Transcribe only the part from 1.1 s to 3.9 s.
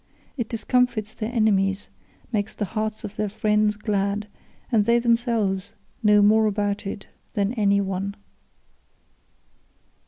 their enemies, makes the hearts of their friends